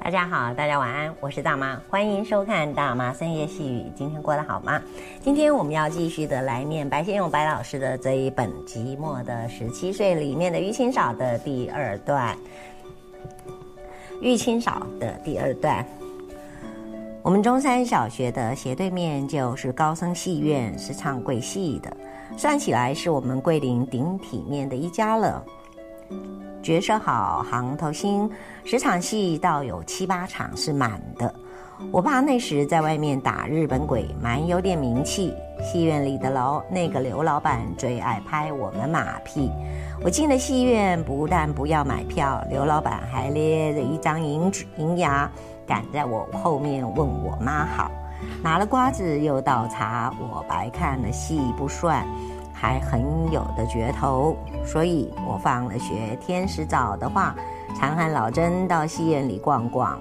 [0.00, 3.80] 大家好，大家晚安，我是大妈，欢迎收看《大妈深夜细语》。
[3.94, 4.78] 今天过得好吗？
[5.22, 12.36] 今天我们要继续的来念白先勇白老师的这一本《寂寞的十七岁》里面的郁清嫂的第二段。
[14.20, 15.86] 郁清嫂的第二段。
[17.22, 21.96] 我们中山小学的斜对面就是高声戏院，是唱贵戏的，
[22.36, 25.42] 算起来是我们桂林顶体面的一家了。
[26.62, 28.30] 角色好，行头新，
[28.64, 31.32] 十场戏倒有七八场是满的。
[31.90, 35.34] 我爸那时在外面打日本鬼，蛮有点名气。
[35.62, 39.50] 戏院里的老那个刘老板最爱拍我们马屁。
[40.02, 45.30] 我进了戏院，不但不要买票，刘老板还咧着一张银纸银牙，
[45.66, 47.90] 赶在我后面问我妈好，
[48.42, 52.06] 拿了瓜子又倒茶，我白看了戏不算。
[52.54, 57.34] 还很有的觉头，所以我放了学，天时早的话，
[57.76, 59.98] 常喊老曾到戏院里逛逛。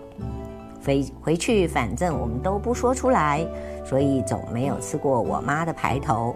[0.86, 3.46] 回回去，反正我们都不说出来，
[3.86, 6.36] 所以总没有吃过我妈的排头。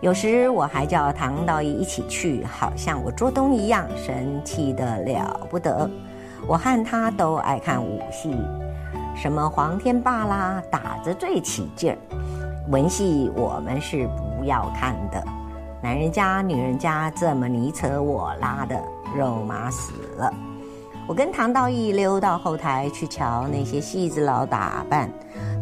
[0.00, 5.90] 有时我还叫唐道义一起去，好像我做东一样，神气的了不得。
[6.46, 8.36] 我和他都爱看武戏，
[9.16, 11.98] 什么黄天霸啦，打着最起劲儿。
[12.70, 15.22] 文戏我们是不不要看的。
[15.82, 18.80] 男人家、女人家这么你扯我拉的，
[19.16, 20.32] 肉麻死了。
[21.06, 25.10] 我跟唐道义溜到后台去瞧那些戏子佬打扮，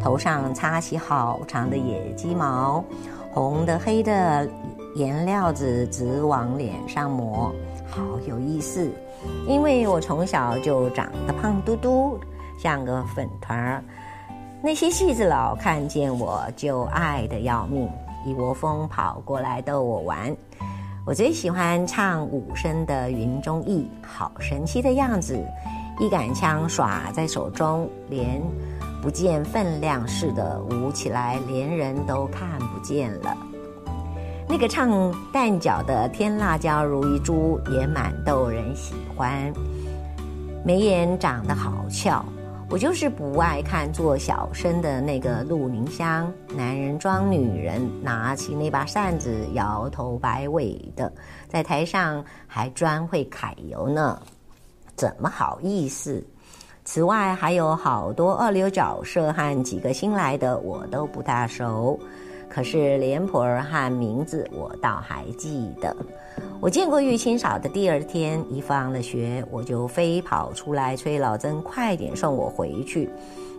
[0.01, 2.83] 头上插起好长的野鸡毛，
[3.31, 4.49] 红的黑的
[4.95, 7.53] 颜料子直往脸上抹，
[7.89, 8.91] 好有意思。
[9.47, 12.19] 因为我从小就长得胖嘟嘟，
[12.59, 13.83] 像个粉团儿，
[14.61, 17.89] 那些戏子佬看见我就爱得要命。
[18.27, 20.35] 一窝蜂跑过来逗我玩，
[21.05, 25.41] 我最喜欢唱武生的云中义，好神奇的样子，
[25.97, 28.41] 一杆枪耍在手中，连
[29.01, 33.33] 不见分量似的舞起来，连人都看不见了。
[34.45, 34.89] 那个唱
[35.31, 39.53] 蛋饺的天辣椒如一珠，也蛮逗人喜欢，
[40.65, 42.25] 眉眼长得好翘。
[42.69, 51.11] 我就是不爱看做小生的那个陆宁香，男人装女人，拿起那把扇子摇头摆尾的，
[51.47, 54.21] 在台上还专会揩油呢，
[54.97, 56.21] 怎么好意思？
[56.83, 61.97] 此外还有好多二流角色和几个新来的，我都不大熟。
[62.49, 65.95] 可是脸谱儿和名字我倒还记得。
[66.59, 73.07] 我见过玉清嫂的第二天，一放了学，我就飞跑出来催老曾快点送我回去。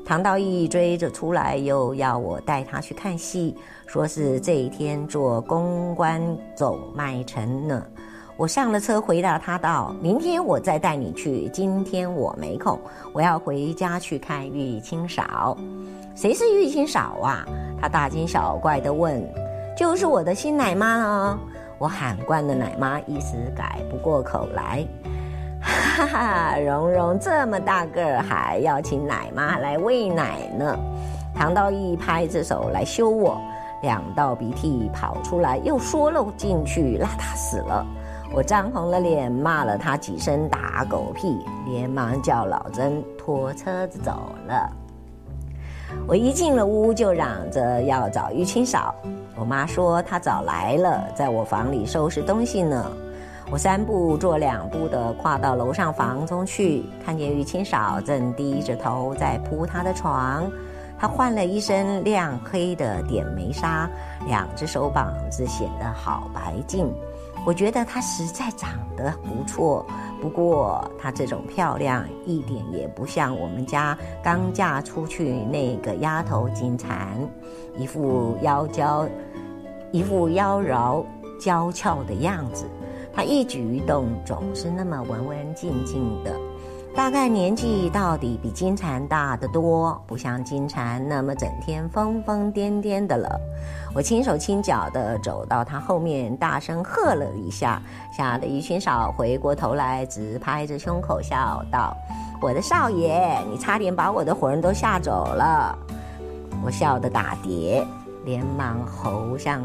[0.05, 6.21] 唐道义追着出来，又要我带他去看戏，说是这一天做公关
[6.57, 7.85] 走麦城呢。
[8.37, 12.77] 我上了车，回答他道：“明天我再带你去，今天我没空，
[13.13, 15.57] 我要回家去看玉清嫂。”
[16.17, 17.47] 谁是玉清嫂啊？
[17.81, 19.23] 他大惊小怪地问
[19.79, 21.39] ：“就是我的新奶妈呢。”
[21.79, 24.85] 我喊惯了奶妈，一时改不过口来。
[25.61, 30.77] 哈哈，蓉蓉这么大个儿，还要请奶妈来喂奶呢。
[31.35, 33.41] 唐道义拍着手来羞我，
[33.83, 37.87] 两道鼻涕跑出来，又缩了进去，邋遢死了。
[38.33, 44.71] 我涨红了脸，骂了他几声打狗屁，连忙叫老曾拖车子走了。
[46.07, 48.95] 我一进了屋，就嚷着要找玉清嫂。
[49.39, 52.91] 我妈说她早来了，在我房里收拾东西呢。
[53.51, 60.51] 我三步做两步的跨到楼上房中去，看见玉清嫂正低着头在铺她的床。
[60.99, 63.89] 她换了一身亮黑的点眉纱，
[64.27, 66.93] 两只手膀子显得好白净。
[67.47, 69.87] 我觉得她实在长得不错。
[70.21, 77.17] 不过，她这种漂亮一点也不像我们家刚嫁出去那个丫头金蝉，
[77.77, 79.09] 一副妖娇、
[79.93, 81.05] 一副妖娆
[81.41, 82.67] 娇俏的样子。
[83.15, 86.35] 她一举一动总是那么文文静静的。
[86.99, 93.41] 大概年纪到底比金蝉大得多，不像金蝉那么整天疯疯癫癫的了。
[93.95, 97.81] 我轻手轻脚地走到他后面，大声喝了一下，
[98.11, 101.97] 吓得郁清嫂回过头来，直拍着胸口笑道
[102.43, 105.79] ：“我的少爷，你差点把我的魂都吓走了。”
[106.67, 107.87] 我笑得打叠，
[108.25, 109.65] 连忙吼向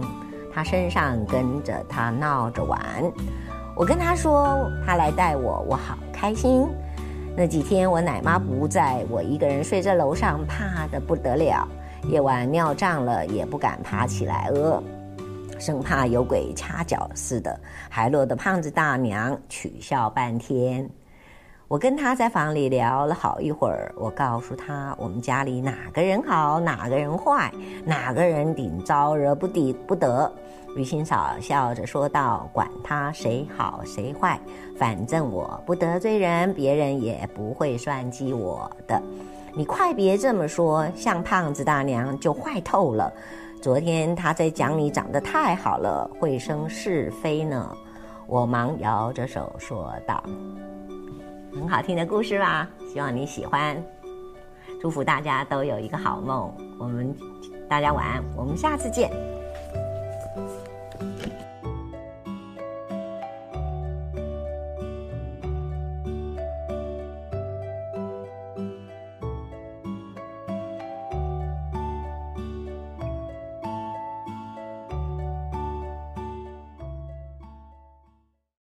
[0.53, 2.79] 他身上，跟着他闹着玩。
[3.75, 6.67] 我跟他说：“他来带我，我好开心。”
[7.35, 11.67] 那几天我奶妈不在，我一个人睡在楼上，怕的不得了。
[12.07, 14.81] 夜晚尿胀了也不敢爬起来饿，
[15.57, 17.59] 生怕有鬼掐脚似的，
[17.89, 20.87] 还落得胖子大娘取笑半天。
[21.73, 27.51] 我跟他在房里聊了好一会儿，我告诉他我们家里哪个人好，哪个人坏，
[27.83, 30.31] 哪个人顶招惹不抵不得。
[30.75, 34.39] 于清嫂笑着说道：“管他谁好谁坏，
[34.77, 39.01] 反正我不得罪人，别人也不会算计我的。
[39.55, 43.11] 你快别这么说，像胖子大娘就坏透了。
[43.63, 47.75] 昨天她在讲你长得太好了，会生是非呢。”
[48.29, 50.23] 我忙摇着手说道。
[51.55, 52.67] 很好听的故事吧？
[52.91, 53.81] 希望你喜欢。
[54.81, 56.51] 祝福大家都有一个好梦。
[56.79, 57.15] 我们
[57.69, 59.11] 大家晚安，我们下次见。